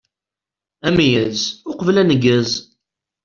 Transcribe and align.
Ameyyez 0.87 1.41
uqbel 1.69 1.97
aneggez. 2.01 2.51